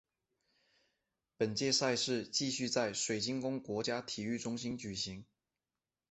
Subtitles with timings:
[1.37, 5.27] 本届赛事继续在水晶宫国家体育中心举行。